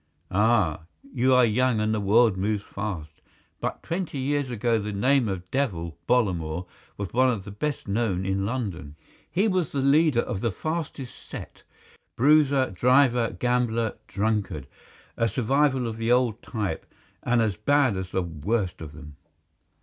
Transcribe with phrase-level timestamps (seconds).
[0.31, 0.79] "Ah,
[1.13, 3.21] you are young and the world moves fast,
[3.59, 6.65] but twenty years ago the name of 'Devil' Bollamore
[6.97, 8.95] was one of the best known in London.
[9.29, 11.61] He was the leader of the fastest set,
[12.17, 16.91] bruiser, driver, gambler, drunkard—a survival of the old type,
[17.21, 19.17] and as bad as the worst of them."